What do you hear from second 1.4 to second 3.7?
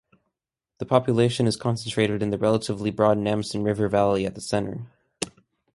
is concentrated in the relatively broad Namsen